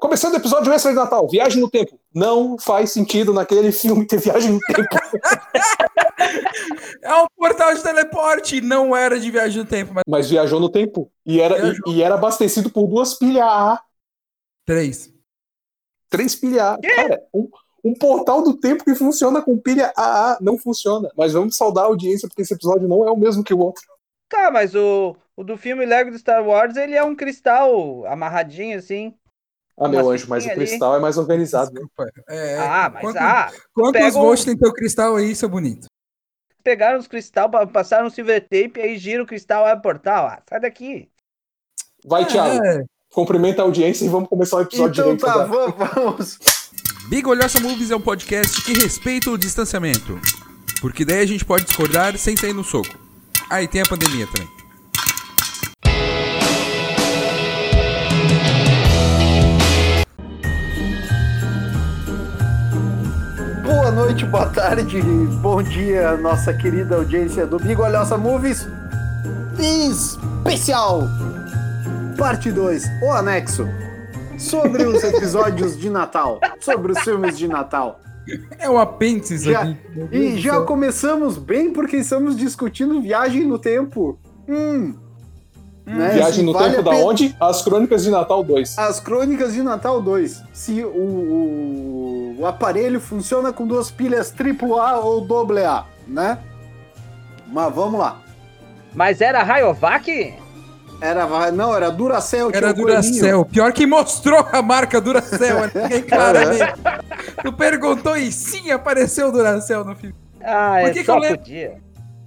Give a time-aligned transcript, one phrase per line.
[0.00, 2.00] Começando o episódio extra de Natal, Viagem no Tempo.
[2.14, 4.88] Não faz sentido naquele filme ter viagem no tempo.
[7.02, 10.68] É um portal de teleporte, não era de viagem no tempo, mas Mas viajou no
[10.68, 11.10] tempo.
[11.24, 13.80] E era, e, e era abastecido por duas pilhas AA.
[14.66, 15.10] três.
[16.10, 16.78] Três pilhas AA.
[16.82, 17.48] Cara, um,
[17.82, 21.10] um portal do tempo que funciona com pilha AA não funciona.
[21.16, 23.82] Mas vamos saudar a audiência, porque esse episódio não é o mesmo que o outro.
[24.28, 28.78] Tá, mas o, o do filme Lego do Star Wars, ele é um cristal amarradinho
[28.78, 29.14] assim.
[29.80, 30.56] Ah, meu anjo, mas o ali.
[30.56, 31.72] cristal é mais organizado.
[31.72, 31.80] né?
[31.80, 32.06] Desculpa.
[32.28, 35.86] É, ah, mas quanto- ah, Quantos pega um- volts tem teu cristal aí, seu bonito?
[36.62, 40.26] pegaram os cristal, pa- passaram um silver tape, aí gira o cristal, abre o portal.
[40.26, 41.08] Ah, sai daqui.
[42.04, 42.62] Vai, Thiago.
[42.64, 42.84] É.
[43.12, 45.24] Cumprimenta a audiência e vamos começar o episódio Então direito.
[45.26, 45.72] tá, agora.
[45.72, 46.38] vamos, vamos.
[47.08, 50.20] Big Olhosa Movies é um podcast que respeita o distanciamento.
[50.82, 52.88] Porque daí a gente pode discordar sem sair no soco.
[53.50, 54.48] Ah, e tem a pandemia também.
[64.10, 65.00] Noite, boa tarde,
[65.40, 68.66] bom dia, nossa querida audiência do Bigolhosa Movies.
[69.56, 71.02] Especial,
[72.18, 73.68] parte 2, o anexo,
[74.36, 78.00] sobre os episódios de Natal, sobre os filmes de Natal.
[78.58, 79.76] É um apêndice isso Já- aqui.
[80.10, 80.66] E já céu.
[80.66, 84.18] começamos bem porque estamos discutindo viagem no tempo.
[84.48, 84.92] Hum.
[85.86, 86.10] Né?
[86.14, 87.36] Viagem no vale tempo da onde?
[87.40, 88.76] As Crônicas de Natal 2.
[88.78, 90.42] As Crônicas de Natal 2.
[90.52, 91.99] Se o, o,
[92.40, 95.26] o aparelho funciona com duas pilhas AAA ou
[95.58, 96.38] AA, né?
[97.46, 98.18] Mas vamos lá.
[98.94, 100.34] Mas era Rayovac?
[101.02, 102.50] Era, não, era Duracell.
[102.50, 102.72] Era.
[102.72, 103.44] Duracell.
[103.44, 106.72] Pior que mostrou a marca Duracell ali, claramente.
[107.42, 110.14] Tu perguntou e sim, apareceu o Duracell no filme.
[110.42, 111.38] Ah, Por é que que só eu lembro?
[111.40, 111.78] podia.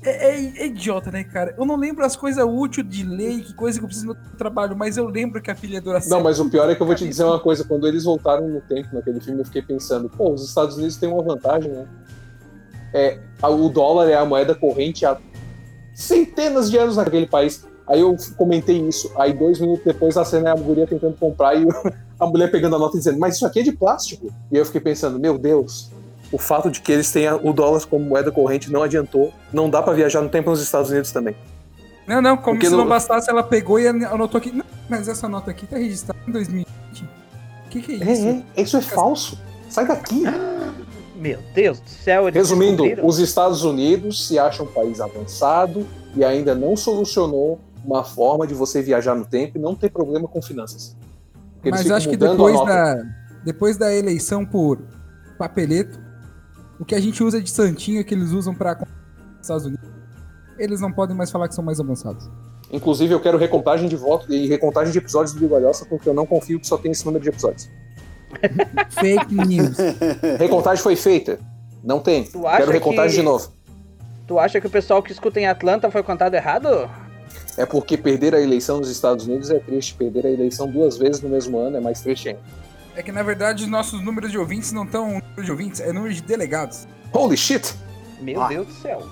[0.06, 1.56] É, é- é idiota, né, cara?
[1.58, 4.38] Eu não lembro as coisas úteis de lei, que coisa que eu preciso no meu
[4.38, 6.10] trabalho, mas eu lembro que a filha é Duracell.
[6.18, 7.64] Não, mas o pior é que eu vou te dizer uma coisa.
[7.64, 11.10] Quando eles voltaram no tempo naquele filme, eu fiquei pensando, pô, os Estados Unidos têm
[11.10, 11.88] uma vantagem, né?
[12.94, 15.18] É, o dólar é a moeda corrente há
[15.94, 17.66] centenas de anos naquele país.
[17.88, 19.12] Aí eu comentei isso.
[19.18, 21.66] Aí dois minutos depois a cena é a guria tentando comprar e
[22.20, 24.28] a mulher pegando a nota e dizendo, mas isso aqui é de plástico.
[24.52, 25.92] E eu fiquei pensando, meu Deus,
[26.34, 29.32] o fato de que eles tenham o dólar como moeda corrente não adiantou.
[29.54, 31.36] Não dá pra viajar no tempo nos Estados Unidos também.
[32.08, 34.52] Não, não, como Porque se não bastasse, ela pegou e anotou aqui.
[34.52, 37.04] Não, mas essa nota aqui tá registrada em 2020.
[37.04, 38.28] O que, que é isso?
[38.28, 39.40] É, é, isso é falso.
[39.70, 40.24] Sai daqui.
[41.16, 46.56] Meu Deus do céu, Resumindo, os Estados Unidos se acham um país avançado e ainda
[46.56, 50.98] não solucionou uma forma de você viajar no tempo e não ter problema com finanças.
[51.64, 53.04] Mas acho que depois da,
[53.46, 54.82] depois da eleição por
[55.38, 56.03] papeleto,
[56.80, 58.78] o que a gente usa de santinho que eles usam pra
[59.42, 59.90] Estados Unidos,
[60.58, 62.30] eles não podem mais falar que são mais avançados.
[62.72, 66.26] Inclusive, eu quero recontagem de votos e recontagem de episódios do Bigalhoça, porque eu não
[66.26, 67.70] confio que só tem esse número de episódios.
[68.90, 69.78] Fake news.
[70.40, 71.40] Recontagem foi feita?
[71.84, 72.24] Não tem.
[72.24, 73.52] Quero recontagem que- de novo.
[74.26, 76.90] Tu acha que o pessoal que escuta em Atlanta foi contado errado?
[77.58, 79.94] É porque perder a eleição nos Estados Unidos é triste.
[79.94, 82.42] Perder a eleição duas vezes no mesmo ano é mais triste ainda.
[82.96, 85.92] É que na verdade os nossos números de ouvintes não estão número de ouvintes, é
[85.92, 86.88] número de delegados.
[87.12, 87.74] Holy shit!
[88.22, 88.48] Meu Ah.
[88.48, 89.04] Deus do céu.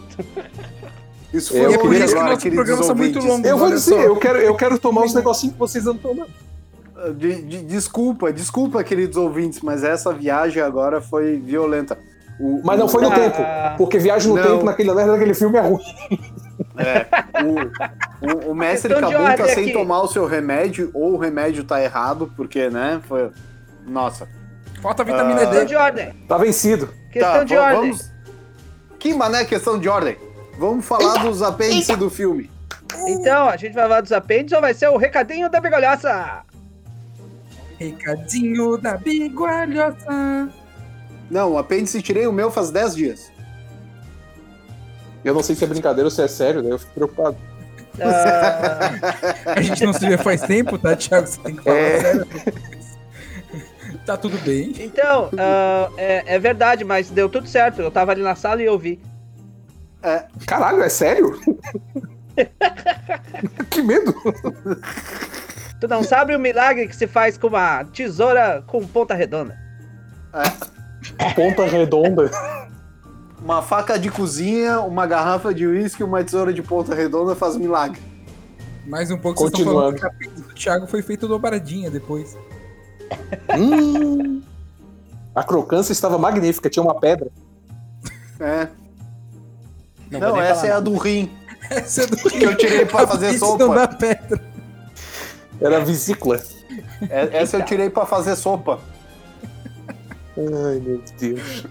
[1.34, 3.50] Isso Eu foi E é por isso que nossos queridos programas são muito longos.
[3.50, 4.00] Eu vou olha dizer, só.
[4.02, 6.30] eu quero, eu quero tomar os negocinhos que vocês andam tomando.
[7.18, 11.98] De- de- desculpa, desculpa, queridos ouvintes, mas essa viagem agora foi violenta.
[12.40, 13.38] O- Mas não foi no Ah, tempo.
[13.78, 14.44] Porque viagem no Não.
[14.44, 15.82] tempo naquele, naquele filme é ruim.
[16.78, 17.08] É,
[17.44, 19.74] o, o, o mestre Cabum tá sem aqui.
[19.74, 23.30] tomar o seu remédio, ou o remédio tá errado, porque, né, foi...
[23.86, 24.28] Nossa.
[24.82, 25.46] Falta vitamina Ah.
[25.46, 25.66] Questão D.
[25.66, 26.14] de ordem.
[26.28, 26.94] Tá vencido.
[27.12, 27.82] Questão Tá, de va- ordem.
[27.92, 28.12] Vamos...
[29.00, 30.18] Que mané questão de ordem?
[30.58, 32.50] Vamos falar dos apêndices do filme.
[33.08, 36.44] Então, a gente vai falar dos apêndices ou vai ser o recadinho da bigolhaça?
[37.80, 40.50] Recadinho da bigualhosa.
[41.30, 43.32] Não, o apêndice tirei o meu faz 10 dias.
[45.24, 47.38] Eu não sei se é brincadeira ou se é sério, daí eu fico preocupado.
[48.00, 48.92] Ah,
[49.58, 51.28] A gente não se vê faz tempo, tá, Thiago?
[51.28, 52.02] Você tem que falar É.
[52.02, 52.28] sério.
[54.06, 54.74] Tá tudo bem.
[54.80, 57.82] então, ah, é, é verdade, mas deu tudo certo.
[57.82, 59.00] Eu tava ali na sala e eu vi.
[60.48, 61.40] Caralho, é sério?
[63.70, 64.14] que medo!
[65.80, 69.58] Tu não sabe o milagre que se faz com uma tesoura com ponta redonda.
[71.36, 72.30] Ponta redonda.
[73.40, 77.58] Uma faca de cozinha, uma garrafa de uísque e uma tesoura de ponta redonda faz
[77.58, 78.00] milagre.
[78.86, 80.20] Mais um pouco vocês estão falando Continuando.
[80.20, 82.38] que do Thiago foi feita dobradinha depois.
[83.58, 84.42] Hum.
[85.34, 87.30] A crocância estava magnífica, tinha uma pedra.
[88.40, 88.68] É.
[90.12, 91.32] Não, Não, nem essa é a do rim.
[91.70, 93.66] Essa é do Que eu tirei pra fazer sopa.
[93.66, 94.42] não dá pedra.
[95.62, 96.42] Era vesícula.
[97.10, 98.80] É- Essa eu tirei pra fazer sopa.
[100.38, 101.64] Ai, meu Deus.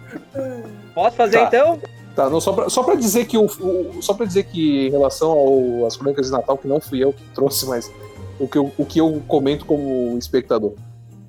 [0.95, 1.45] Posso fazer Tá.
[1.47, 1.81] então?
[2.17, 4.91] Tá, não, só, pra, só pra dizer que o, o- só para dizer que em
[4.91, 7.91] relação ao- às crônicas de Natal, que não fui eu que trouxe, mas
[8.39, 10.73] o que, eu, o que eu comento como espectador.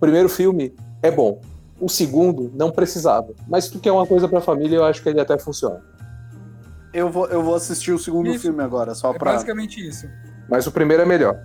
[0.01, 1.39] O primeiro filme é bom.
[1.79, 3.35] O segundo não precisava.
[3.47, 5.79] Mas se tu quer uma coisa pra família, eu acho que ele até funciona.
[6.91, 8.39] Eu vou, eu vou assistir o segundo Isso.
[8.41, 9.33] filme agora, só É pra.
[9.33, 10.07] basicamente isso.
[10.49, 11.39] Mas o primeiro é melhor.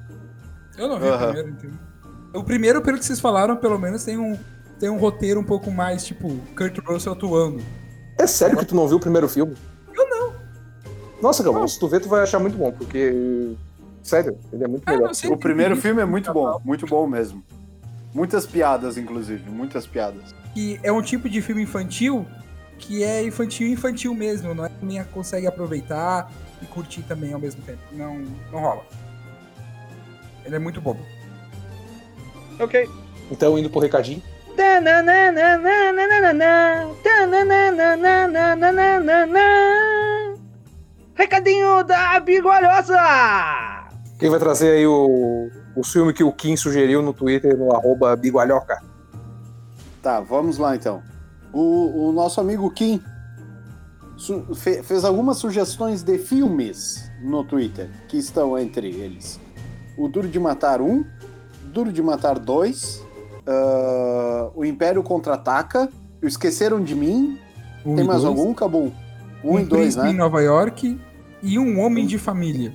[0.79, 1.17] Eu não vi Aham.
[1.17, 1.71] o primeiro, então.
[2.41, 4.35] O primeiro, pelo que vocês falaram, pelo menos tem um,
[4.81, 6.27] tem um roteiro um pouco mais, tipo,
[6.57, 7.63] Kurt Russell atuando.
[8.19, 9.55] É sério que tu não viu o primeiro filme?
[9.95, 10.33] Eu não.
[11.21, 13.55] Nossa, Galvão, se tu ver, tu vai achar muito bom, porque.
[14.03, 15.11] Sério, ele é muito Ah, melhor.
[15.31, 17.45] O primeiro filme é muito bom, muito bom mesmo.
[18.15, 20.35] Muitas piadas, inclusive, muitas piadas.
[20.55, 22.27] Que é um tipo de filme infantil
[22.79, 26.31] que é infantil infantil mesmo, não é que nem consegue aproveitar
[26.61, 27.81] e curtir também ao mesmo tempo.
[27.93, 28.19] Não,
[28.53, 28.85] não rola.
[30.45, 31.01] Ele é muito bobo.
[32.61, 32.89] Ok.
[33.31, 34.23] Então, indo pro recadinho.
[41.15, 43.89] Recadinho da Bigolhosa!
[44.19, 48.17] Quem vai trazer aí o, o filme que o Kim sugeriu no Twitter, no arroba
[48.17, 48.83] Bigualhoca?
[50.03, 51.03] Tá, vamos lá então.
[51.53, 53.01] O, o nosso amigo Kim
[54.55, 59.41] fe- fez algumas sugestões de filmes no Twitter, que estão entre eles:
[59.99, 61.05] O Duro de Matar 1,
[61.73, 63.05] Duro de Matar 2,
[63.47, 65.89] ah, O Império Contra-Ataca,
[66.23, 67.39] O Esqueceram de Mim.
[67.85, 68.37] Um Tem mais dois.
[68.39, 68.91] algum, Cabum?
[69.45, 70.19] Um, Um e dois, príncipe em né?
[70.19, 71.01] Nova York
[71.43, 72.73] e um homem de família.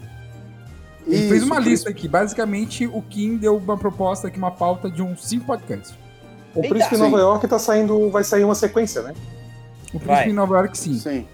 [1.07, 2.07] Ele fez Isso, uma Príncipe- lista aqui.
[2.07, 5.93] Basicamente, o Kim deu uma proposta aqui, uma pauta de uns cinco podcasts.
[6.53, 6.69] O Eita.
[6.69, 7.09] Príncipe de Sim.
[7.09, 9.13] Nova York tá saindo, vai sair uma sequência, né?
[9.93, 10.29] O príncipe Vai.
[10.29, 10.93] em Nova York, sim.
[10.93, 11.27] Sim.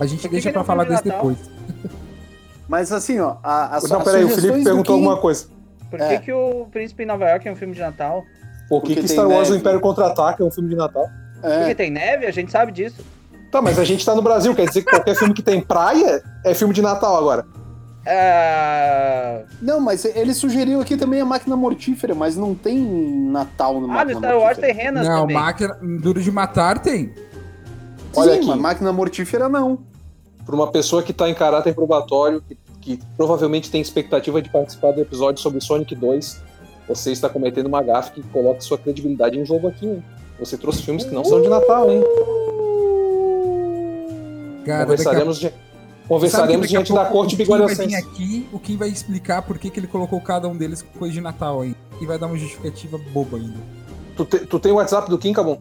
[0.00, 1.36] A gente que deixa que pra falar desse depois.
[2.68, 5.46] Mas assim, ó, a, as, Não, peraí, o Felipe perguntou Kim- alguma coisa.
[5.90, 6.16] Por É.
[6.18, 8.24] que, que o Príncipe em Nova York é um filme de Natal?
[8.68, 9.60] Por que, que Star Wars O neve.
[9.60, 11.06] Império Contra-Ataca é um filme de Natal?
[11.42, 11.58] É.
[11.58, 13.04] Porque tem neve, a gente sabe disso.
[13.50, 16.22] Tá, mas a gente tá no Brasil, quer dizer que qualquer filme que tem praia
[16.44, 17.44] é filme de Natal agora.
[18.06, 19.44] É...
[19.62, 23.88] Não, mas ele sugeriu aqui também a máquina mortífera, mas não tem Natal no Ah,
[23.88, 24.74] no máquina Star Wars mortífera.
[24.74, 25.36] tem renas Não, também.
[25.36, 27.14] máquina Duro de Matar tem.
[28.16, 28.46] Olha Sim, aqui.
[28.48, 29.78] mas máquina mortífera não.
[30.44, 34.92] Pra uma pessoa que tá em caráter probatório, que, que provavelmente tem expectativa de participar
[34.92, 36.42] do episódio sobre Sonic 2,
[36.86, 40.04] você está cometendo uma gafe que coloca sua credibilidade em jogo aqui, hein?
[40.38, 42.02] Você trouxe filmes que não são de Natal, hein?
[44.66, 45.63] Cara, Conversaremos, daqui a-
[46.08, 47.94] conversaremos diante da corte bigolhocense.
[47.94, 51.14] aqui, o Kim vai explicar por que, que ele colocou cada um deles com coisa
[51.14, 51.74] de Natal aí.
[52.00, 53.58] E vai dar uma justificativa boba ainda.
[54.16, 55.58] Tu, te- tu tem o WhatsApp do Kim, Cabum?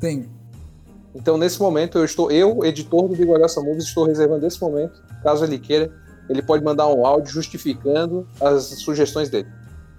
[0.00, 0.28] Tem.
[1.14, 5.44] Então, nesse momento, eu estou, eu, editor do Bigolhosa Movies, estou reservando esse momento, caso
[5.44, 5.92] ele queira,
[6.28, 9.48] ele pode mandar um áudio justificando as sugestões dele.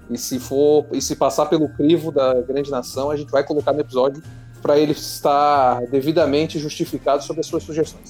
[0.10, 3.72] E se for, e se passar pelo crivo da grande nação, a gente vai colocar
[3.74, 4.22] no episódio
[4.62, 8.10] para ele estar devidamente justificado sobre as suas sugestões.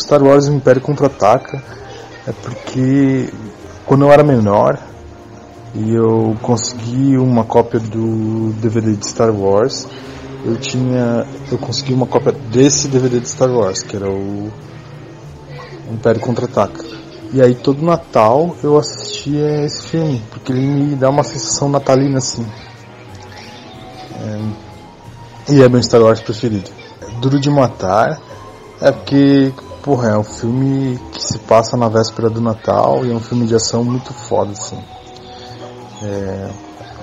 [0.00, 1.62] Star Wars Império Contra-Ataca
[2.26, 3.32] é porque
[3.86, 4.78] quando eu era menor
[5.74, 9.86] e eu consegui uma cópia do DVD de Star Wars,
[10.44, 14.50] eu tinha eu consegui uma cópia desse DVD de Star Wars, que era o
[15.90, 16.84] Império Contra-Ataca.
[17.32, 22.18] E aí todo Natal eu assistia esse filme, porque ele me dá uma sensação natalina
[22.18, 22.46] assim.
[24.20, 26.70] É, e é meu Star Wars preferido.
[27.20, 28.20] Duro de Matar
[28.80, 29.52] é porque,
[29.84, 33.46] porra, é um filme que se passa na véspera do Natal e é um filme
[33.46, 34.78] de ação muito foda, assim.
[36.02, 36.48] É,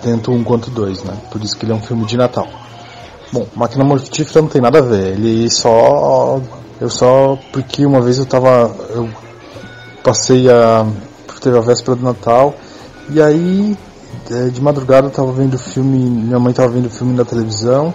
[0.01, 1.15] tanto um quanto dois, né?
[1.31, 2.47] Por isso que ele é um filme de Natal.
[3.31, 6.41] Bom, Máquina Mortífera não tem nada a ver, ele só.
[6.81, 7.37] Eu só.
[7.53, 8.75] Porque uma vez eu tava.
[8.89, 9.09] Eu
[10.03, 10.85] passei a.
[11.39, 12.53] Teve a véspera do Natal
[13.09, 13.77] e aí.
[14.29, 15.97] é, De madrugada eu tava vendo o filme.
[15.97, 17.93] Minha mãe tava vendo o filme na televisão.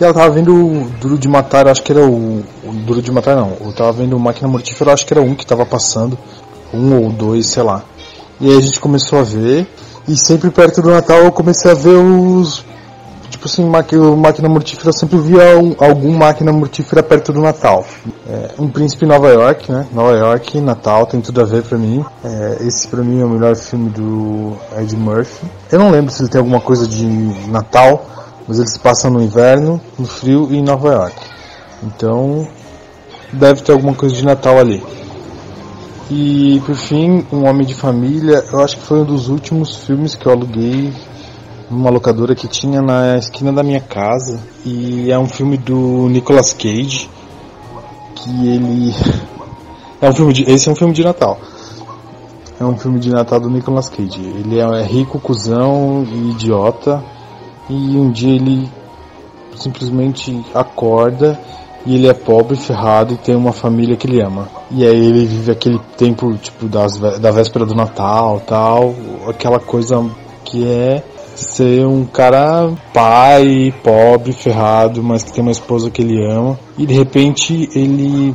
[0.00, 3.10] E ela tava vendo o Duro de Matar, acho que era o, o Duro de
[3.10, 3.52] Matar não.
[3.64, 6.18] Eu tava vendo o Máquina Mortífera, acho que era um que tava passando.
[6.74, 7.82] Um ou dois, sei lá.
[8.40, 9.66] E aí a gente começou a ver.
[10.06, 12.64] E sempre perto do Natal eu comecei a ver os.
[13.30, 17.84] Tipo assim, Máquina Mortífera eu sempre via um- algum Máquina Mortífera perto do Natal.
[18.28, 19.86] É, um Príncipe em Nova York, né?
[19.92, 22.04] Nova York, Natal, tem tudo a ver pra mim.
[22.24, 25.44] É, esse pra mim é o melhor filme do Ed Murphy.
[25.72, 27.04] Eu não lembro se ele tem alguma coisa de
[27.48, 28.06] Natal,
[28.46, 31.16] mas ele se passa no inverno, no frio e em Nova York.
[31.82, 32.46] Então,
[33.32, 34.82] deve ter alguma coisa de Natal ali.
[36.10, 40.14] E por fim, Um Homem de Família, eu acho que foi um dos últimos filmes
[40.14, 40.92] que eu aluguei
[41.68, 44.40] numa locadora que tinha na esquina da minha casa.
[44.64, 47.10] E é um filme do Nicolas Cage,
[48.14, 48.94] que ele.
[49.98, 50.42] É um filme de.
[50.42, 51.38] Esse é um filme de Natal.
[52.60, 54.20] é um filme de Natal do Nicolas Cage.
[54.20, 57.02] Ele é rico, cuzão e idiota.
[57.68, 58.68] E um dia ele
[59.56, 61.38] simplesmente acorda
[61.84, 64.48] e ele é pobre, ferrado e tem uma família que ele ama.
[64.70, 68.94] E aí ele vive aquele tempo, tipo, das, da véspera do Natal tal,
[69.28, 70.04] aquela coisa
[70.44, 71.02] que é
[71.36, 76.58] ser um cara pai, pobre, ferrado, mas que tem uma esposa que ele ama.
[76.76, 78.34] E de repente ele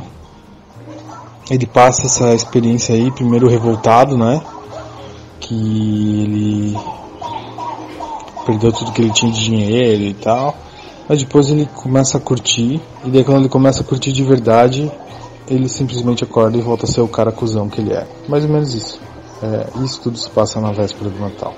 [1.50, 4.40] ele passa essa experiência aí, primeiro revoltado, né?
[5.40, 5.54] Que
[6.22, 6.78] ele
[8.44, 10.54] perdeu tudo que ele tinha de dinheiro e tal.
[11.08, 14.90] Mas depois ele começa a curtir, e daí quando ele começa a curtir de verdade,
[15.48, 18.06] ele simplesmente acorda e volta a ser o cara cuzão que ele é.
[18.28, 19.00] Mais ou menos isso.
[19.42, 21.52] É, isso tudo se passa na véspera do Natal.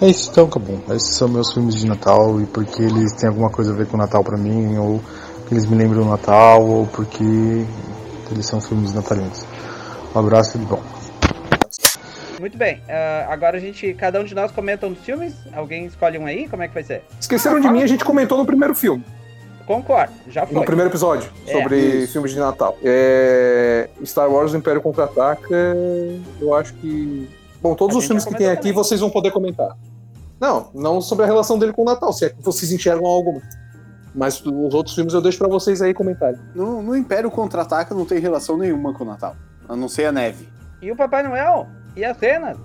[0.00, 0.78] É isso então, acabou.
[0.90, 3.96] Esses são meus filmes de Natal e porque eles têm alguma coisa a ver com
[3.96, 5.00] o Natal pra mim, ou
[5.50, 7.64] eles me lembram o Natal, ou porque
[8.30, 9.44] eles são filmes natalinos.
[10.14, 10.93] Um abraço e bom.
[12.44, 12.82] Muito bem.
[12.90, 15.34] ah, agora a gente, cada um de nós comenta um dos filmes.
[15.50, 16.46] Alguém escolhe um aí?
[16.46, 17.02] Como é que vai ser?
[17.18, 19.02] Esqueceram de mim, a gente comentou no primeiro filme,
[19.66, 20.54] Concordo, já foi.
[20.54, 21.52] no primeiro episódio, É.
[21.52, 22.12] sobre Isso.
[22.12, 22.76] filmes de Natal.
[22.84, 25.56] É, Star Wars O Império Contra-Ataca,
[26.38, 27.30] eu acho que...
[27.62, 28.72] Bom, todos A os filmes que tem comentou aqui também.
[28.74, 29.74] vocês vão poder comentar.
[30.38, 33.40] Não, não sobre a relação dele com o Natal, se é que vocês enxergam alguma.
[34.14, 36.38] Mas os outros filmes eu deixo pra vocês aí comentarem.
[36.54, 39.34] No, no Império Contra-Ataca não tem relação nenhuma com o Natal.
[39.66, 40.46] A não ser a neve.
[40.82, 41.66] E o Papai Noel?
[41.96, 42.56] E as cenas?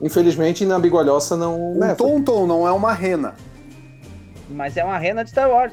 [0.00, 1.96] Infelizmente, na Bigolhoça não neva.
[1.96, 3.34] Tonton não é uma rena.
[4.48, 5.72] Mas é uma rena de Star Wars.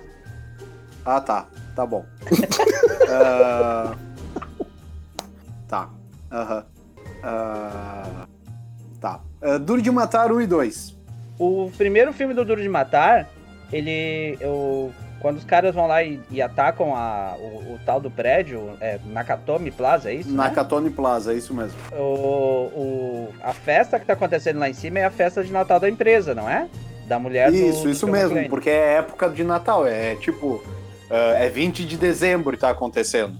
[1.05, 1.46] Ah, tá.
[1.75, 2.05] Tá bom.
[3.10, 3.96] Ah,
[5.67, 5.89] Tá.
[6.32, 6.65] Aham.
[7.22, 8.27] Ah,
[9.00, 9.20] Tá.
[9.41, 10.96] Ah, Duro de Matar 1 e 2.
[11.38, 13.27] O primeiro filme do Duro de Matar,
[13.72, 14.38] ele.
[14.39, 14.91] Eu,
[15.24, 19.00] quando os caras vão lá e, e atacam a, o, o tal do prédio, é,
[19.06, 20.30] Nakatomi Plaza, é isso?
[20.30, 20.36] né?
[20.36, 21.75] Nakatomi Plaza, é isso mesmo.
[21.94, 22.03] O,
[22.75, 25.89] o- a festa que tá acontecendo lá em cima é a festa de Natal da
[25.89, 26.68] empresa, não é?
[27.08, 30.62] Da mulher do- Isso, do isso John mesmo, porque é época de Natal, é tipo,
[31.10, 33.39] ah, é 20 de dezembro que tá acontecendo.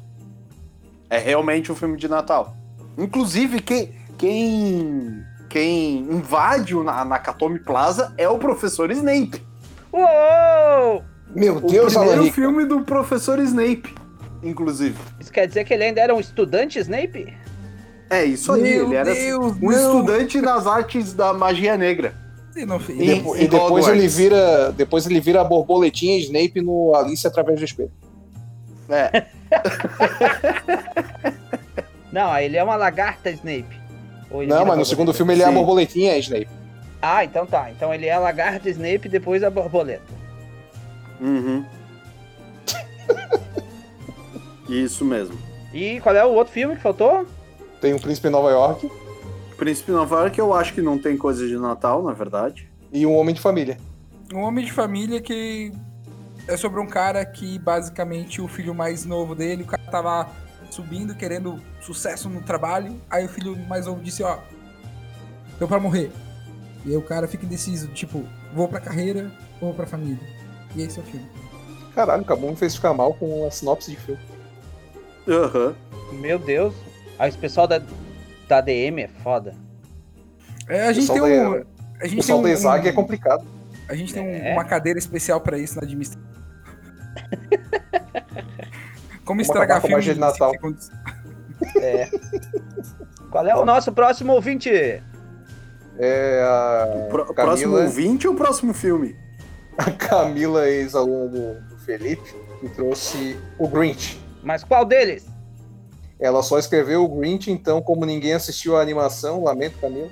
[1.10, 2.56] É realmente um filme de Natal.
[2.98, 9.46] Inclusive, quem, quem, quem invade o Na- Nakatomi Plaza é o professor Snape.
[9.92, 11.04] Uou!
[11.36, 12.36] Meu O Deus, primeiro Alarico.
[12.36, 13.94] filme do professor Snape,
[14.44, 14.96] inclusive.
[15.20, 17.34] Isso quer dizer que ele ainda era um estudante Snape?
[18.10, 19.72] É isso aí, Meu ele era Deus, um não.
[19.72, 22.14] estudante das artes da magia negra.
[22.52, 22.80] Você não.
[22.88, 27.26] E, depo- em e depois ele vira, depois ele vira a borboletinha Snape no Alice
[27.26, 27.92] através do espelho.
[28.90, 29.26] É,
[32.12, 33.82] Não, ele é uma lagarta Snape.
[34.30, 35.56] Ou ele Não, mas no segundo filme ele é a Sim.
[35.56, 36.48] borboletinha Snape.
[37.02, 37.72] Ah, então tá.
[37.72, 40.04] Então ele é a lagarta Snape e depois a borboleta.
[41.20, 41.66] Uhum.
[44.70, 45.38] Isso mesmo.
[45.74, 47.28] E qual é o outro filme que faltou?
[47.82, 48.90] Tem um príncipe em Nova York
[49.58, 52.70] Príncipe Nova York eu acho que não tem coisa de Natal, na verdade.
[52.92, 53.78] e um homem de família.
[54.34, 55.72] Um homem de família que
[56.48, 60.30] é sobre um cara que basicamente o filho mais novo dele, o cara tava
[60.70, 63.00] subindo, querendo sucesso no trabalho.
[63.10, 64.40] Aí o filho mais novo disse, ó,
[65.60, 66.12] tô pra morrer.
[66.86, 70.20] E aí o cara fica indeciso, tipo, vou pra carreira ou vou pra família.
[70.76, 71.28] E esse é o filme.
[71.96, 74.20] Caralho, acabou me fez ficar mal com a sinopse de filme.
[75.28, 75.76] Aham.
[76.14, 76.74] Meu Deus.
[77.20, 77.82] Ah, esse pessoal da,
[78.48, 79.54] da DM é foda.
[80.68, 81.30] É, a gente tem da- um.
[81.30, 81.66] A O gente
[82.10, 83.46] tem pessoal um, da ESAG é um- complicado.
[83.88, 84.54] A gente tem um- É.
[84.54, 86.24] uma cadeira especial pra isso na administração.
[89.26, 90.52] Como estragar acabar com a filme de Natal.
[90.52, 90.90] segundos.
[91.78, 92.10] É.
[93.32, 94.70] qual é o nosso próximo ouvinte?
[95.98, 99.16] É a Pro- Camila, Próximo ouvinte ou próximo filme?
[99.78, 104.20] A Camila, ex-aluna do, do Felipe, que trouxe o Grinch.
[104.42, 105.26] Mas qual deles?
[106.20, 110.10] Ela só escreveu o Grinch, então, como ninguém assistiu a animação, lamento, Camila,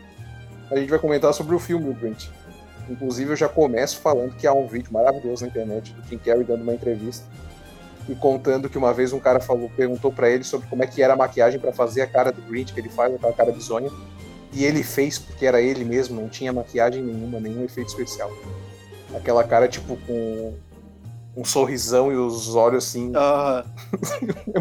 [0.70, 2.32] a gente vai comentar sobre o filme O Grinch.
[2.90, 6.44] Inclusive, eu já começo falando que há um vídeo maravilhoso na internet do Jim Carrey
[6.44, 7.26] dando uma entrevista
[8.10, 11.02] e contando que uma vez um cara falou, perguntou pra ele sobre como é que
[11.04, 13.90] era a maquiagem pra fazer a cara do Grinch que ele faz, aquela cara bizonha.
[14.54, 18.30] E ele fez porque era ele mesmo, não tinha maquiagem nenhuma, nenhum efeito especial.
[19.16, 20.54] Aquela cara, tipo, com
[21.36, 23.12] um sorrisão e os olhos assim.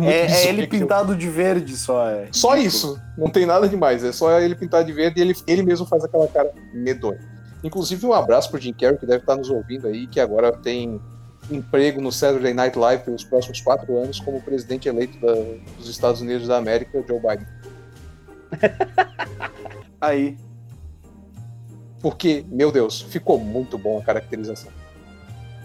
[0.02, 2.08] É, É, é bizonho ele pintado de verde só.
[2.08, 2.28] É.
[2.32, 5.62] Só isso, não tem nada demais, é só ele pintar de verde e ele, ele
[5.62, 7.20] mesmo faz aquela cara medonha.
[7.62, 11.00] Inclusive, um abraço pro Jim Carrey, que deve estar nos ouvindo aí, que agora tem
[11.50, 15.34] emprego no Saturday Night Live pelos próximos quatro anos como presidente eleito da-
[15.76, 17.46] dos Estados Unidos da América, Joe Biden.
[20.00, 20.36] Aí.
[22.00, 24.70] Porque, meu Deus, ficou muito bom a caracterização.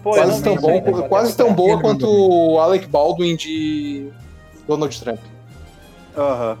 [0.02, 4.10] Pô, quase tão, bom, quase tão boa quanto o Alec Baldwin de
[4.66, 5.18] Donald Trump.
[6.16, 6.58] Aham.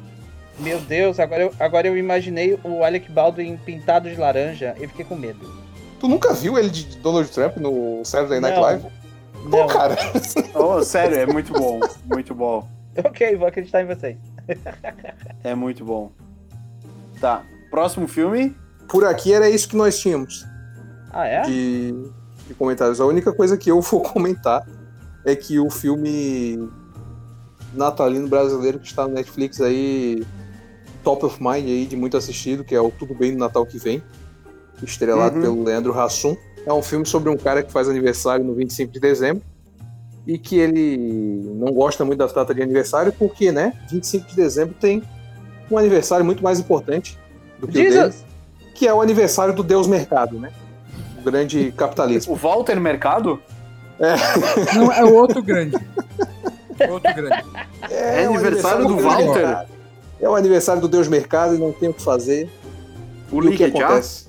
[0.58, 5.04] Meu Deus, agora eu, agora eu imaginei o Alec Baldwin pintado de laranja e fiquei
[5.04, 5.46] com medo.
[6.00, 8.62] Tu nunca viu ele de Donald Trump no Saturday Night Não.
[8.62, 8.86] Live?
[9.50, 9.66] Pô, Não.
[9.66, 9.96] cara.
[10.54, 11.78] Oh, sério, é muito bom.
[12.06, 12.66] Muito bom.
[13.04, 14.16] Ok, vou acreditar em vocês.
[15.44, 16.10] É muito bom.
[17.20, 17.44] Tá.
[17.70, 18.56] Próximo filme.
[18.88, 20.44] Por aqui era isso que nós tínhamos
[21.12, 21.42] Ah, é?
[21.42, 21.92] de,
[22.48, 23.00] de comentários.
[23.00, 24.66] A única coisa que eu vou comentar
[25.24, 26.68] é que o filme
[27.74, 30.24] natalino brasileiro que está no Netflix aí,
[31.02, 33.78] top of mind aí, de muito assistido, que é o Tudo Bem no Natal que
[33.78, 34.02] Vem,
[34.82, 35.42] estrelado Uhum.
[35.42, 36.36] pelo Leandro Hassum.
[36.64, 39.42] É um filme sobre um cara que faz aniversário no 25 de dezembro
[40.26, 40.96] e que ele
[41.54, 45.02] não gosta muito da data de aniversário porque, né, 25 de dezembro tem
[45.70, 47.18] um aniversário muito mais importante
[47.60, 48.14] do que o dele!
[48.76, 50.50] Que é o aniversário do Deus Mercado, né?
[51.18, 52.34] O grande capitalismo.
[52.34, 53.40] O Walter Mercado?
[54.74, 55.76] Não, é o outro grande.
[56.88, 57.44] Outro grande.
[57.90, 59.24] É o aniversário do Deus Walter?
[59.24, 59.68] Mercado.
[60.20, 62.50] É o aniversário do Deus Mercado e não tem o que fazer.
[63.32, 64.26] O e o que acontece?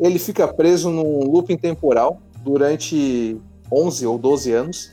[0.00, 3.36] Ele fica preso num looping temporal durante
[3.70, 4.90] 11 ou 12 anos,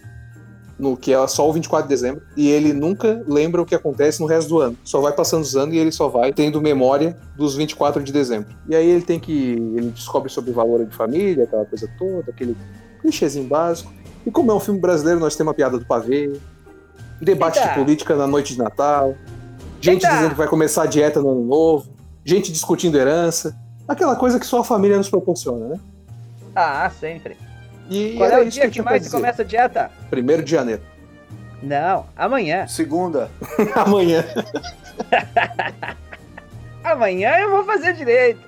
[0.79, 4.21] no que é só o 24 de dezembro, e ele nunca lembra o que acontece
[4.21, 4.77] no resto do ano.
[4.83, 8.55] Só vai passando os anos e ele só vai tendo memória dos 24 de dezembro.
[8.67, 9.51] E aí ele tem que.
[9.51, 12.55] ele descobre sobre o valor de família, aquela coisa toda, aquele
[13.01, 13.91] clichêzinho básico.
[14.25, 16.31] E como é um filme brasileiro, nós temos a piada do pavê,
[17.21, 17.69] debate Eita!
[17.69, 19.15] de política na noite de Natal,
[19.81, 20.15] gente Eita!
[20.15, 21.89] dizendo que vai começar a dieta no ano novo,
[22.24, 23.55] gente discutindo herança,
[23.88, 25.79] aquela coisa que só a família nos proporciona, né?
[26.55, 27.38] Ah, sempre.
[27.89, 29.91] E Qual é o dia que mais se começa a dieta?
[30.10, 30.81] Primeiro de janeiro.
[31.62, 32.67] Não, amanhã.
[32.67, 33.29] Segunda.
[33.75, 34.24] Amanhã.
[36.84, 38.41] Amanhã eu vou fazer direito.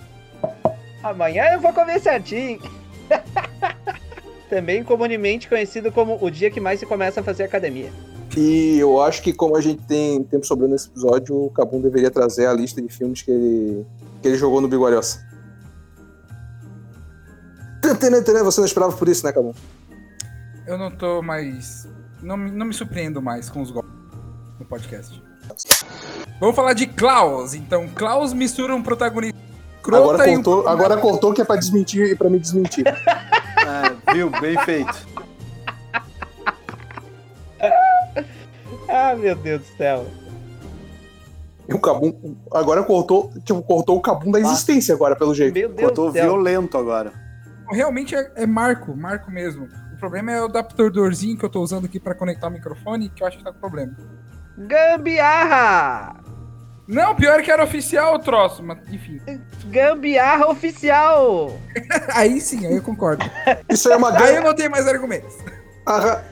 [1.04, 2.62] Amanhã eu vou comer certinho.
[4.50, 7.92] Também comumente conhecido como o dia que mais se começa a fazer academia.
[8.38, 12.10] E eu acho que como a gente tem tempo sobrando nesse episódio, o Cabum deveria
[12.10, 13.86] trazer a lista de filmes que ele,
[14.22, 15.20] que ele jogou no Bigoriosa.
[18.44, 19.54] Você não esperava por isso, né, Cabum?
[20.68, 21.88] Eu não tô mais.
[22.22, 23.92] Não, me- não me surpreendo mais com os golpes
[24.60, 25.22] no podcast.
[26.40, 27.54] Vamos falar de Klaus.
[27.54, 29.40] Então, Klaus mistura um protagonista
[29.82, 32.86] crota Agora e um cortou, agora cortou que é pra desmentir e pra me desmentir.
[32.88, 32.94] É,
[34.14, 34.30] viu?
[34.40, 35.08] Bem feito.
[38.94, 40.06] Ah, meu Deus do céu.
[41.68, 45.54] E o Cabum agora cortou, tipo, cortou o Cabum da existência agora, pelo jeito.
[45.54, 46.24] Meu Deus Cortou do céu.
[46.26, 47.14] violento agora.
[47.72, 49.68] Realmente é, é Marco, Marco mesmo.
[49.94, 53.22] O problema é o adaptadorzinho que eu tô usando aqui pra conectar o microfone, que
[53.24, 53.96] eu acho que tá com problema.
[54.58, 56.16] Gambiarra!
[56.88, 59.22] Não, pior que era oficial o troço, mas enfim.
[59.66, 61.58] Gambiarra oficial!
[62.14, 63.24] Aí sim, aí eu concordo.
[63.70, 65.34] Isso aí é uma Aí eu não tenho mais argumentos.
[65.86, 66.24] Arra-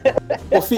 [0.52, 0.78] Ofi-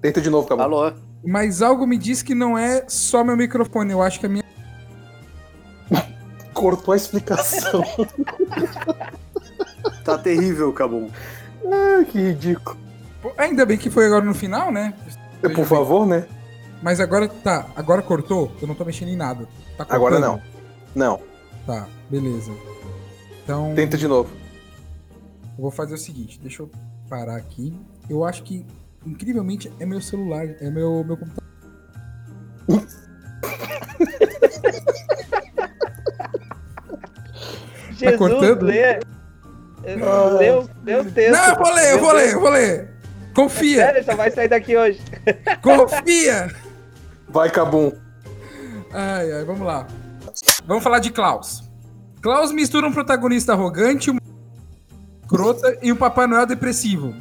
[0.00, 0.62] Tenta de novo, Cabum.
[0.62, 0.92] Alô?
[1.24, 4.43] Mas algo me diz que não é só meu microfone, eu acho que a minha.
[6.64, 7.84] Cortou a explicação.
[10.02, 11.10] Tá terrível, Cabum.
[11.70, 12.76] Ai, que ridículo.
[13.22, 14.94] Pô, Ainda bem que foi agora no final, né?
[15.54, 16.26] Por favor, né?
[16.82, 19.48] Mas agora tá, agora cortou, eu não tô mexendo em nada.
[19.76, 20.40] Tá Agora não.
[20.94, 21.20] Não.
[21.66, 22.52] Tá, beleza.
[23.42, 24.30] Então, Tenta de novo.
[25.56, 26.70] eu vou fazer o seguinte, deixa eu
[27.08, 27.74] parar aqui.
[28.08, 28.64] Eu acho que,
[29.06, 31.44] incrivelmente, é meu celular, é meu, meu computador.
[38.10, 38.62] Jesus, cortando?
[38.62, 39.00] lê.
[40.38, 41.32] Deus, Deus texto.
[41.32, 42.94] Não, eu vou ler, eu vou ler, eu vou ler.
[43.34, 45.00] Confia, Sério, só vai sair daqui hoje.
[45.60, 46.54] confia.
[47.28, 47.92] Vai, Cabum.
[48.92, 49.86] Ai, ai, vamos lá.
[50.66, 51.64] Vamos falar de Klaus.
[52.22, 54.20] Klaus mistura um protagonista arrogante, uma
[55.28, 57.14] crota e um Papai Noel depressivo.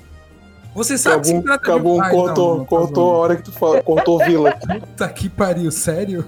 [0.76, 2.02] Você sabe que se Cabum, trata Cabum de um...
[2.04, 4.56] Ai, cortou, não, não, cortou a hora que tu falou, cortou Vila.
[4.56, 6.26] Puta que pariu, sério?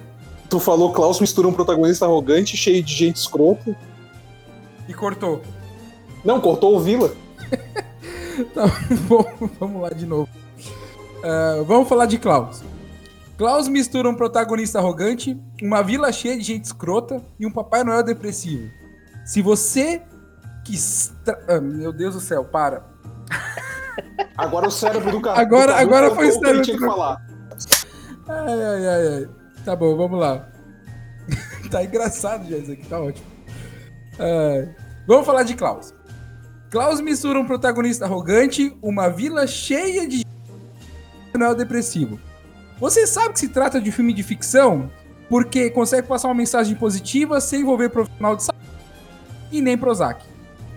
[0.49, 3.75] Tu falou Klaus mistura um protagonista arrogante, cheio de gente escrota.
[4.87, 5.41] E cortou.
[6.23, 7.11] Não, cortou o Vila.
[8.53, 8.65] Tá
[9.07, 9.23] bom,
[9.57, 10.27] vamos lá de novo.
[11.23, 12.61] Ah, vamos falar de Klaus.
[13.37, 18.03] Klaus mistura um protagonista arrogante, uma vila cheia de gente escrota e um Papai Noel
[18.03, 18.69] depressivo.
[19.25, 20.01] Se você
[20.65, 21.13] quis.
[21.47, 22.83] Ah, meu Deus do céu, para.
[24.37, 25.39] Agora o cérebro do cara.
[25.39, 27.25] Agora- do Cabum agora foi o o que cérebro tinha que falar.
[28.27, 29.29] Ai, ai, ai, ai.
[29.63, 30.49] Tá bom, vamos lá.
[31.71, 33.34] tá engraçado já isso aqui, tá ótimo.
[34.19, 34.69] Ai.
[35.07, 35.93] Vamos falar de Klaus.
[36.69, 40.25] Klaus mistura um protagonista arrogante, uma vila cheia de
[41.37, 42.19] Noel depressivo.
[42.79, 44.89] Você sabe que se trata de um filme de ficção
[45.29, 48.61] porque consegue passar uma mensagem positiva sem envolver profissional de saúde
[49.51, 50.23] e nem Prozac.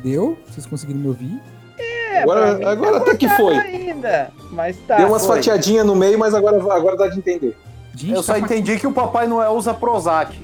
[0.02, 0.38] Deu?
[0.48, 1.40] Vocês conseguiram me ouvir?
[1.78, 3.54] É, Agora- mim agora tá até que foi.
[3.56, 4.30] ainda.
[4.52, 4.96] Mas tá.
[4.96, 5.36] Deu umas foi.
[5.36, 7.56] fatiadinhas no meio, mas agora, agora dá de entender.
[7.94, 10.38] Gente, Eu só tá entendi que o Papai Noel usa Prozac.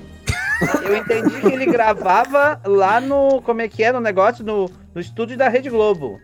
[0.82, 3.42] Eu entendi que ele gravava lá no.
[3.42, 3.92] Como é que é?
[3.92, 6.20] No negócio, no, no estúdio da Rede Globo.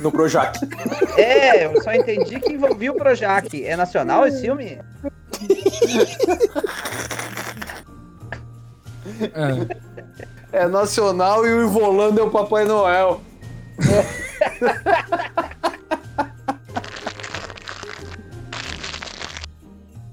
[0.00, 0.58] No Projac.
[1.16, 3.64] É, eu só entendi que envolvia o Projac.
[3.64, 4.78] É nacional esse filme?
[9.20, 9.88] É.
[10.52, 13.20] É nacional e o Ivolando é o Papai Noel.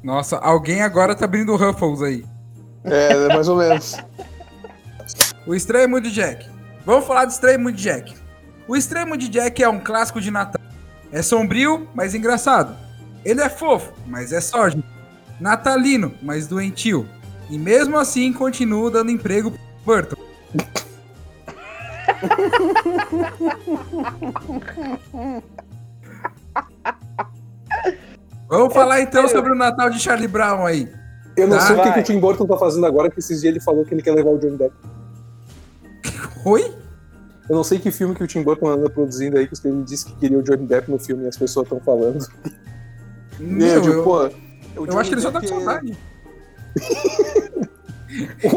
[0.04, 2.35] Nossa, alguém agora tá abrindo o Ruffles aí.
[2.86, 3.98] É, mais ou menos.
[5.46, 6.48] O Extremo de Jack.
[6.86, 8.14] Vamos falar do Extremo de Jack.
[8.68, 10.62] O Extremo de Jack é um clássico de Natal.
[11.12, 12.76] É sombrio, mas engraçado.
[13.24, 14.84] Ele é fofo, mas é sódio.
[15.40, 17.08] Natalino, mas doentio.
[17.50, 20.16] E mesmo assim continua dando emprego pro Burton.
[28.48, 30.90] Vamos falar então sobre o Natal de Charlie Brown aí.
[31.38, 33.42] Eu não Tá, sei o que, que o Tim Burton tá fazendo agora, que esses
[33.42, 34.74] dias ele falou que ele quer levar o Johnny Depp.
[36.46, 36.74] Oi?
[37.50, 40.06] Eu não sei que filme que o Tim Burton anda produzindo aí, que ele disse
[40.06, 42.26] que queria o Johnny Depp no filme e as pessoas estão falando.
[43.40, 44.30] Meu, eu, eu, pô,
[44.76, 45.96] eu acho que ele só tá com saudade.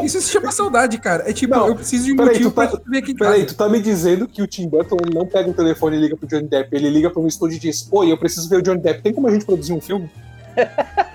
[0.03, 1.29] Isso se chama saudade, cara.
[1.29, 3.11] É tipo, Não, eu preciso de um peraí, motivo tu tá- pra tu vir aqui
[3.11, 3.15] em.
[3.15, 6.15] Peraí, tu tá me dizendo que o Tim Burton não pega o telefone e liga
[6.15, 8.61] pro Johnny Depp, ele liga pra um estúdio e diz: Oi, eu preciso ver o
[8.61, 10.09] Johnny Depp, tem como a gente produzir um filme?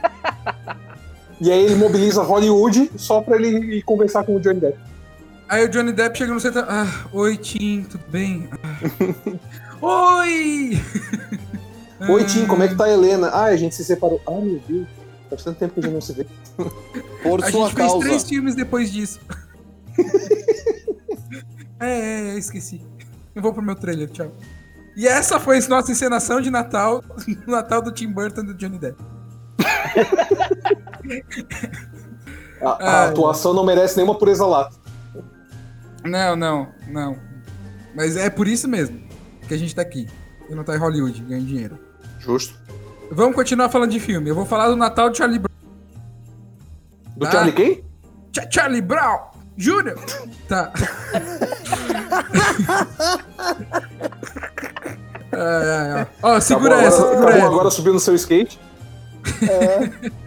[1.41, 4.79] e aí ele mobiliza Hollywood só pra ele ir conversar com o Johnny Depp.
[5.49, 6.65] Aí o Johnny Depp chega no centro.
[6.67, 8.49] Ah, oi, Tim, tudo bem?
[8.63, 8.79] Ah.
[10.21, 10.81] oi!
[12.09, 13.29] Oi, Tim, como é que tá a Helena?
[13.29, 14.21] Ah, a gente se separou.
[14.27, 14.87] Ah, meu Deus,
[15.29, 16.27] faz tanto tempo que a gente não se vê.
[17.23, 18.07] Por A sua gente fez causa.
[18.07, 19.21] três filmes depois disso.
[21.81, 22.81] é, é, é, esqueci.
[23.35, 24.33] Eu vou pro meu trailer, tchau.
[24.97, 27.03] E essa foi a nossa encenação de Natal,
[27.47, 29.03] Natal do Tim Burton e do Johnny Depp.
[32.63, 34.71] A, a atuação não merece nenhuma pureza lá.
[36.05, 37.17] Não, não, não.
[37.95, 39.03] Mas é por isso mesmo
[39.47, 40.09] que a gente tá aqui.
[40.49, 41.79] E não tá em Hollywood ganhando dinheiro.
[42.19, 42.59] Justo.
[43.11, 44.29] Vamos continuar falando de filme.
[44.31, 45.55] Eu vou falar do Natal de Charlie Brown.
[47.17, 47.31] Do Ah.
[47.31, 47.85] Charlie quem?
[48.33, 49.19] Ch- Charlie Brown
[49.57, 49.95] Jr.
[50.49, 50.73] Tá.
[55.33, 56.07] Ai, ai, ai.
[56.23, 57.47] Ó, segura Acabou essa, agora, segura essa.
[57.47, 58.61] agora subindo no seu skate.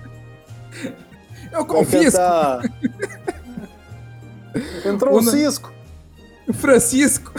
[1.51, 2.19] Eu confisco.
[4.85, 5.71] Entrou O Cisco.
[6.47, 7.33] O Francisco.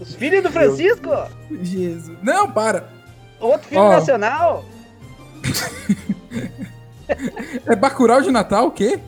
[0.00, 1.10] Os filhos do Francisco?
[1.62, 2.16] Jesus.
[2.22, 2.88] Não, para.
[3.40, 3.92] Outro filme Ó.
[3.92, 4.64] nacional?
[7.66, 8.98] É Bacurau de Natal, o quê?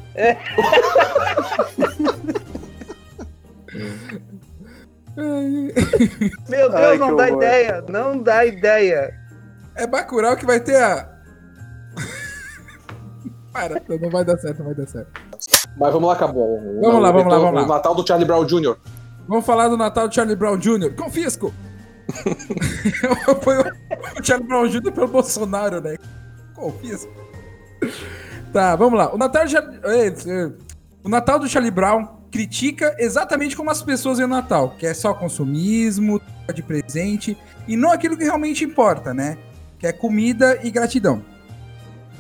[5.17, 5.17] Ai,
[6.49, 7.37] Meu Deus, Ai, não dá horror.
[7.43, 7.85] ideia.
[7.89, 9.15] Não dá ideia.
[9.75, 11.18] É Bacurau que vai ter a...
[13.59, 15.11] Para, não vai dar certo, não vai dar certo.
[15.77, 16.61] Mas vamos lá, acabou.
[16.81, 17.65] Vamos lá, vamos lá, vamos lá.
[17.65, 18.77] O Natal do Charlie Brown Jr.
[19.27, 20.95] Vamos falar do Natal de Charlie Brown Jr.
[20.95, 21.53] Confisco!
[23.43, 23.59] Foi
[24.19, 24.93] o Charlie Brown Jr.
[24.93, 25.97] pelo Bolsonaro, né?
[26.55, 27.13] Confisco.
[28.53, 29.15] Tá, vamos lá.
[29.15, 30.51] O Natal, Char- eh, eh,
[31.05, 35.15] o Natal do Charlie Brown critica exatamente como as pessoas o Natal, que é só
[35.15, 36.21] consumismo,
[36.55, 39.37] de presente, e não aquilo que realmente importa, né?
[39.79, 41.23] Que é comida e gratidão.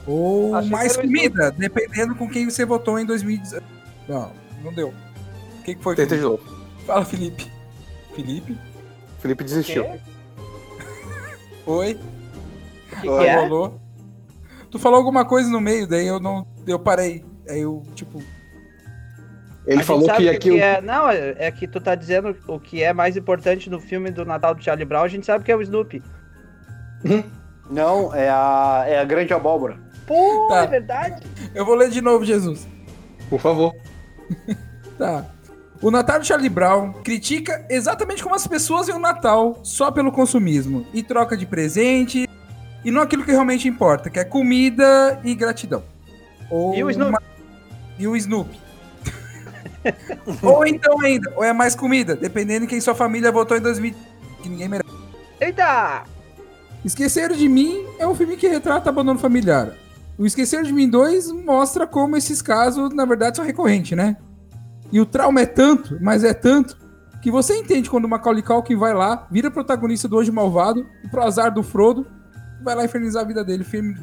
[0.08, 3.62] Ou Achei que mais comida, dependendo com quem você votou em 2018.
[4.08, 4.32] Não,
[4.64, 4.88] não deu.
[4.88, 5.94] O que, que foi?
[5.94, 6.42] Tenta de novo.
[6.86, 7.52] Fala, Felipe.
[8.14, 8.56] Felipe?
[9.18, 9.84] Felipe desistiu.
[11.66, 11.98] Oi?
[12.88, 13.36] Que, que é?
[13.36, 13.78] Rolou?
[14.70, 16.46] Tu falou alguma coisa no meio, daí eu não.
[16.66, 17.22] Eu parei.
[17.46, 18.18] Aí eu, tipo.
[19.66, 20.56] Ele A gente falou sabe que o aquilo.
[20.58, 20.80] é...
[20.80, 24.24] Não, é é que tu tá dizendo o que é mais importante no filme do
[24.24, 26.02] Natal do Charlie Brown, a gente sabe que é o Snoopy.
[27.70, 29.87] Não, é a, é a grande abóbora.
[30.08, 30.62] Pô, Tá.
[30.62, 31.22] é verdade?
[31.54, 32.66] Eu vou ler de novo, Jesus.
[33.30, 33.74] Por favor.
[34.98, 35.24] Tá.
[35.80, 40.10] O Natal de Charlie Brown critica exatamente como as pessoas veem o Natal só pelo
[40.10, 42.28] consumismo e troca de presente
[42.84, 45.84] e não aquilo que realmente importa, que é comida e gratidão.
[46.50, 47.10] Ou E o Snoopy?
[47.12, 47.22] uma-
[47.96, 48.58] E o Snoopy.
[50.42, 53.94] ou então ainda, ou é mais comida, dependendo de quem sua família votou em 2000,
[54.42, 54.88] que ninguém merece.
[55.40, 56.02] Eita!
[56.84, 59.72] Esqueceram de Mim é um filme que retrata abandono familiar.
[60.18, 64.16] O Esqueceram de Mim 2 mostra como esses casos, na verdade, são recorrentes, né?
[64.90, 66.76] E o trauma é tanto, mas é tanto,
[67.22, 71.08] que você entende quando o Macaulay Culkin vai lá, vira protagonista do Hoje Malvado, e
[71.08, 72.04] pro azar do Frodo,
[72.62, 73.62] vai lá infernizar a vida dele.
[73.62, 73.94] Filme...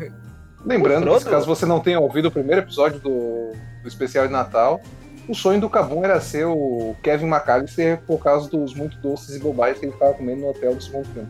[0.66, 3.52] Lembrando, que caso você não tenha ouvido o primeiro episódio do,
[3.82, 4.80] do especial de Natal,
[5.28, 9.40] o sonho do Cabum era ser o Kevin McAllister por causa dos muito doces e
[9.40, 11.28] bobais que ele ficava comendo no hotel do segundo filme.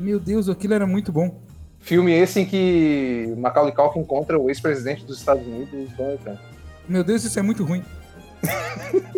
[0.00, 1.40] Meu Deus, aquilo era muito bom.
[1.82, 6.38] Filme esse em que Macaulay Culkin encontra o ex-presidente dos Estados Unidos, Donald Trump.
[6.88, 7.84] Meu Deus, isso é muito ruim.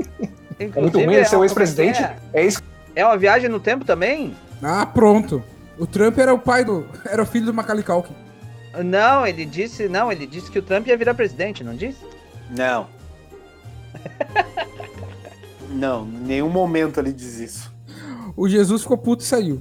[0.57, 2.01] É muito ruim ele ser o ex-presidente.
[2.01, 2.63] É, É isso.
[2.95, 4.37] é uma viagem no tempo também?
[4.63, 5.43] Ah, pronto.
[5.77, 6.87] O Trump era o pai do.
[7.05, 8.15] Era o filho do Macaulay Culkin.
[8.85, 9.89] Não, ele disse.
[9.89, 11.99] Não, ele disse que o Trump ia virar presidente, não disse?
[12.57, 12.87] Não.
[15.71, 17.75] Não, em nenhum momento ele diz isso.
[18.37, 19.61] O Jesus ficou puto e saiu.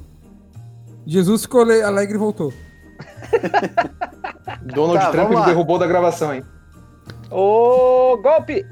[1.08, 2.54] Jesus ficou le- alegre e voltou.
[4.74, 6.44] Donald Tá, Trump me derrubou da gravação, hein?
[7.30, 8.66] Ô, golpe!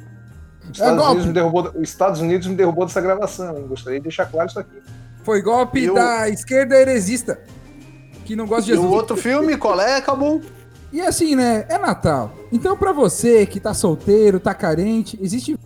[0.64, 1.12] Os Estados, golpe.
[1.12, 3.66] Unidos me derrubou, os Estados Unidos me derrubou dessa gravação, hein?
[3.68, 4.82] Gostaria de deixar claro isso aqui.
[5.24, 7.40] Foi golpe E o- da esquerda heresista.
[8.26, 8.90] Que não gosta de E Jesus.
[8.92, 10.40] o outro filme, qual é, Cabum?
[10.94, 11.66] E assim, né?
[11.70, 12.32] É Natal.
[12.52, 15.58] Então, pra você que tá solteiro, tá carente, existe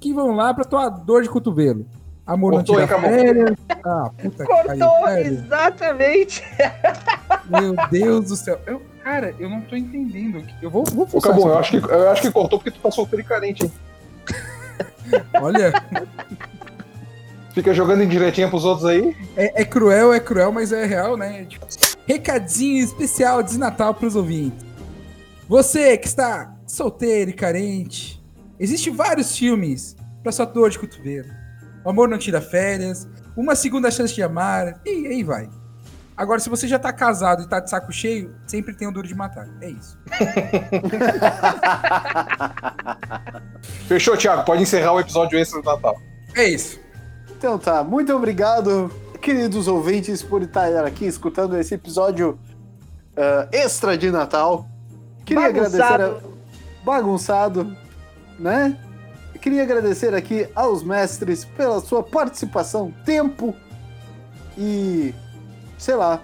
[0.00, 1.86] que vão lá pra tua dor de cotovelo.
[2.26, 3.56] Amor Cortou, não hein, tira férias.
[3.84, 5.26] Ah, puta que pariu, Cortou, velho.
[5.34, 6.42] exatamente!
[7.48, 8.60] Meu Deus do céu.
[8.66, 10.44] Eu- cara, eu não tô entendendo.
[10.60, 12.90] Eu vou, vou Ô, Cabum, eu acho, que, eu acho que cortou porque tu tá
[12.90, 13.72] solteiro e carente, hein?
[15.40, 15.72] Olha,
[17.52, 19.14] Fica jogando indiretinha pros outros aí.
[19.36, 21.44] é, é cruel, é cruel, mas é real, né?
[21.44, 21.66] Tipo,
[22.06, 24.64] recadinho especial de Natal pros ouvintes.
[25.48, 28.22] Você que está solteiro e carente,
[28.58, 31.28] existem vários filmes pra sua dor de cotovelo.
[31.84, 35.48] O amor não tira férias, uma segunda chance de amar, e aí vai.
[36.16, 39.08] Agora, se você já tá casado e tá de saco cheio, sempre tem o duro
[39.08, 39.48] de matar.
[39.60, 39.98] É isso.
[43.88, 44.44] Fechou, Thiago.
[44.44, 45.96] Pode encerrar o episódio extra do Natal.
[46.34, 46.80] É isso.
[47.36, 48.88] Então tá, muito obrigado,
[49.20, 52.38] queridos ouvintes, por estar aqui escutando esse episódio
[53.16, 54.66] ah, extra de Natal.
[55.24, 55.82] Queria agradecer.
[55.82, 56.20] A...
[56.84, 57.76] Bagunçado,
[58.38, 58.76] né?
[59.40, 63.54] Queria agradecer aqui aos mestres pela sua participação, tempo
[64.56, 65.14] e.
[65.82, 66.20] sei lá.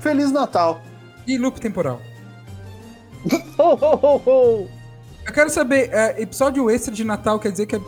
[0.00, 0.80] Feliz Natal!
[1.26, 2.00] E loop temporal.
[3.58, 4.68] Ho, ho, ho, ho.
[5.24, 7.80] Eu quero saber, é, episódio extra de Natal quer dizer que é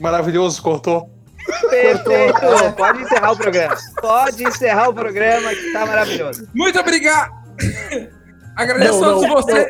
[0.00, 1.10] Maravilhoso, cortou.
[1.68, 2.74] Perfeito!
[2.76, 3.76] Pode encerrar o programa.
[4.00, 6.48] Pode encerrar o programa que tá maravilhoso.
[6.54, 7.32] Muito obrigado!
[8.56, 9.66] Agradeço Não, a todos não, vocês.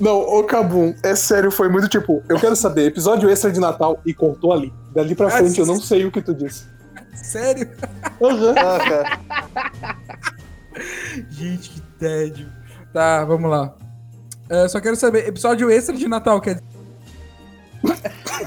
[0.00, 4.00] Não, ô Cabum, é sério, foi muito tipo, eu quero saber, episódio extra de Natal
[4.04, 4.72] e cortou ali.
[4.92, 6.73] Dali pra Ah, frente eu não sei o que tu disse.
[7.14, 7.70] Sério?
[8.56, 9.18] Ah, cara.
[11.30, 12.50] Gente, que tédio.
[12.92, 13.74] Tá, vamos lá.
[14.48, 16.74] É, só quero saber, episódio extra de Natal quer dizer.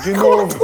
[0.04, 0.58] De novo.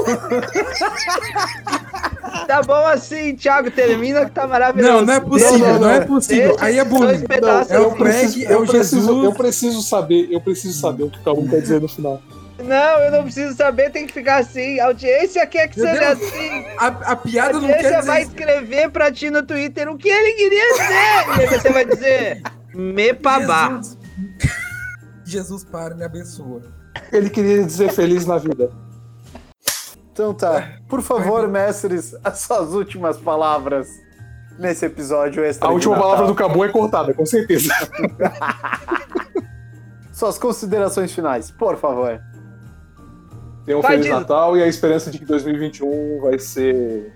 [2.48, 4.92] Tá bom assim, Thiago, termina que tá maravilhoso.
[4.92, 6.50] Não, não é possível, Não, não, não, é possível.
[6.50, 6.86] Deixa Aí é
[7.28, 7.92] pedaços é o.
[7.92, 9.24] Craig, é o eu preciso, Jesus.
[9.24, 12.22] eu preciso saber, eu preciso saber o que o Cabum quer dizer no final.
[12.64, 14.80] Não, eu não preciso saber, tem que ficar assim.
[14.80, 16.34] A audiência quer que Meu seja Deus.
[16.34, 16.66] assim.
[16.78, 18.08] A, a A piada não audiência quer dizer.
[18.12, 18.32] vai isso.
[18.32, 21.38] escrever pra ti no Twitter o que ele queria dizer.
[21.38, 22.42] E aí você vai dizer,
[22.74, 23.70] me babá.
[23.70, 23.98] Jesus.
[25.26, 26.62] Jesus, para, me abençoa.
[27.12, 28.72] Ele queria dizer feliz na vida.
[30.12, 30.74] Então tá.
[30.88, 33.88] Por favor, mestres, as suas últimas palavras
[34.60, 35.68] nesse episódio extra.
[35.68, 36.10] A de última Natal.
[36.10, 37.74] palavra do Cabum é cortada, com certeza.
[40.14, 42.22] Suas considerações finais, por favor.
[43.66, 44.10] Tenha um Feliz.
[44.10, 47.14] Natal e a esperança de que 2021 vai ser,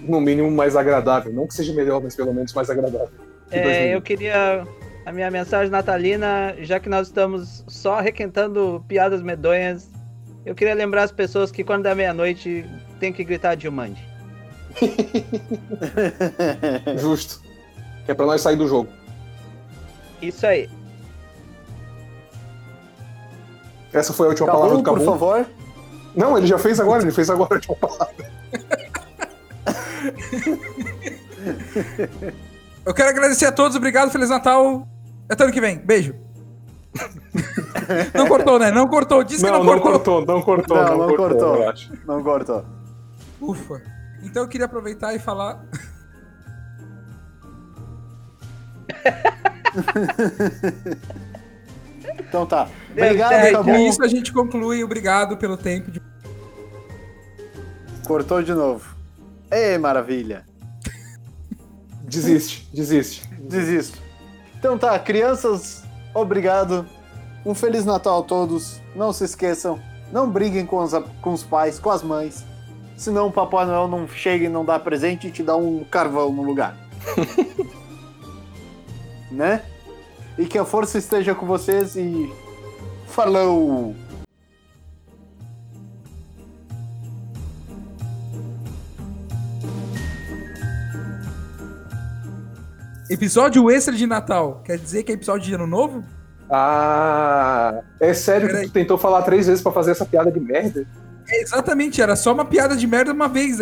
[0.00, 1.32] no mínimo, mais agradável.
[1.32, 3.10] Não que seja melhor, mas pelo menos mais agradável.
[3.50, 3.92] que É, 2020.
[3.92, 4.66] eu queria.
[5.04, 9.90] A minha mensagem natalina, já que nós estamos só requentando piadas medonhas,
[10.44, 12.64] eu queria lembrar as pessoas que quando dá meia-noite
[13.00, 14.06] tem que gritar Dilmande.
[16.98, 17.40] Justo.
[18.04, 18.88] Que é pra nós sair do jogo.
[20.20, 20.68] Isso aí.
[23.92, 25.04] Essa foi a última palavra Cabum, do por Cabum.
[25.18, 25.46] favor.
[26.14, 28.30] Não, ele já fez agora, ele fez agora a última palavra.
[32.84, 34.88] Eu quero agradecer a todos, obrigado, Feliz Natal.
[35.28, 36.14] Até ano que vem, beijo.
[38.14, 38.70] não cortou, né?
[38.70, 40.24] Não cortou, disse que Não, não, não cortou.
[40.24, 41.96] cortou, não cortou, Não, não, não cortou, cortou.
[42.06, 42.64] Não cortou.
[43.40, 43.82] Ufa.
[44.22, 45.64] Então eu queria aproveitar e falar.
[52.30, 52.68] Então tá.
[52.92, 53.52] Obrigado, certo.
[53.56, 53.72] Cabum.
[53.72, 54.84] Com isso a gente conclui.
[54.84, 56.00] Obrigado pelo tempo de.
[58.06, 58.94] Cortou de novo.
[59.50, 60.44] Ei, maravilha.
[62.04, 63.28] Desiste, desiste.
[63.40, 63.98] Desisto.
[64.56, 65.82] Então tá, crianças,
[66.14, 66.86] obrigado.
[67.44, 68.80] Um Feliz Natal a todos.
[68.94, 69.80] Não se esqueçam,
[70.12, 72.44] não briguem com os, com os pais, com as mães.
[72.96, 76.32] Senão o Papai Noel não chega e não dá presente e te dá um carvão
[76.32, 76.76] no lugar.
[79.32, 79.62] né?
[80.38, 82.32] E que a força esteja com vocês e.
[83.08, 83.94] Falou!
[93.08, 94.62] Episódio extra de Natal.
[94.64, 96.04] Quer dizer que é episódio de Ano Novo?
[96.48, 98.62] Ah, é sério Peraí.
[98.62, 100.86] que tu tentou falar três vezes pra fazer essa piada de merda?
[101.28, 103.60] É, exatamente, era só uma piada de merda uma vez.